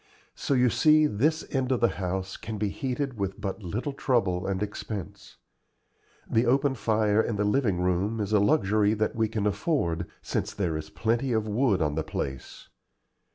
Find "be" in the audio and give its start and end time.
2.57-2.69